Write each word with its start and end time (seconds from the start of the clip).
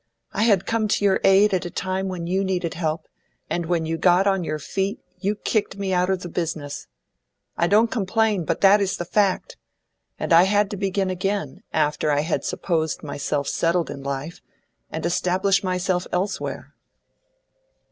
I 0.31 0.45
had 0.45 0.65
come 0.65 0.87
to 0.87 1.05
your 1.05 1.19
aid 1.23 1.53
at 1.53 1.63
a 1.63 1.69
time 1.69 2.07
when 2.07 2.25
you 2.25 2.43
needed 2.43 2.73
help, 2.73 3.05
and 3.51 3.67
when 3.67 3.85
you 3.85 3.99
got 3.99 4.25
on 4.25 4.43
your 4.43 4.57
feet 4.57 4.99
you 5.19 5.35
kicked 5.35 5.77
me 5.77 5.93
out 5.93 6.09
of 6.09 6.21
the 6.23 6.27
business. 6.27 6.87
I 7.55 7.67
don't 7.67 7.91
complain, 7.91 8.43
but 8.43 8.61
that 8.61 8.81
is 8.81 8.97
the 8.97 9.05
fact; 9.05 9.57
and 10.17 10.33
I 10.33 10.45
had 10.45 10.71
to 10.71 10.75
begin 10.75 11.11
again, 11.11 11.61
after 11.71 12.09
I 12.09 12.21
had 12.21 12.43
supposed 12.43 13.03
myself 13.03 13.47
settled 13.47 13.91
in 13.91 14.01
life, 14.01 14.41
and 14.89 15.05
establish 15.05 15.63
myself 15.63 16.07
elsewhere." 16.11 16.73